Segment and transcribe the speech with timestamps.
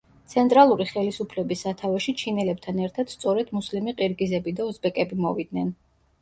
[0.31, 5.71] ცენტრალური ხელისუფლების სათავეში ჩინელებთან ერთად სწორედ მუსლიმი ყირგიზები და უზბეკები მოვიდნენ.